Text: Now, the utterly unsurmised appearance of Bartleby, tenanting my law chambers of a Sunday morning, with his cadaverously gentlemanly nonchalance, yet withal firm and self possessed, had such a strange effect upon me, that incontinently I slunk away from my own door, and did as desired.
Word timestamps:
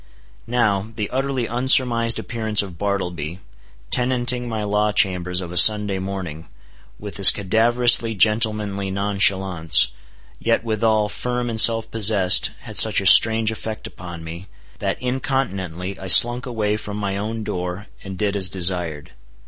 Now, 0.47 0.87
the 0.95 1.11
utterly 1.11 1.45
unsurmised 1.45 2.17
appearance 2.17 2.63
of 2.63 2.79
Bartleby, 2.79 3.37
tenanting 3.91 4.49
my 4.49 4.63
law 4.63 4.91
chambers 4.91 5.41
of 5.41 5.51
a 5.51 5.57
Sunday 5.57 5.99
morning, 5.99 6.47
with 6.97 7.17
his 7.17 7.29
cadaverously 7.29 8.15
gentlemanly 8.15 8.89
nonchalance, 8.89 9.89
yet 10.39 10.63
withal 10.63 11.07
firm 11.07 11.51
and 11.51 11.61
self 11.61 11.91
possessed, 11.91 12.49
had 12.61 12.77
such 12.77 12.99
a 12.99 13.05
strange 13.05 13.51
effect 13.51 13.85
upon 13.85 14.23
me, 14.23 14.47
that 14.79 14.99
incontinently 14.99 15.99
I 15.99 16.07
slunk 16.07 16.47
away 16.47 16.77
from 16.77 16.97
my 16.97 17.15
own 17.15 17.43
door, 17.43 17.85
and 18.03 18.17
did 18.17 18.35
as 18.35 18.49
desired. 18.49 19.11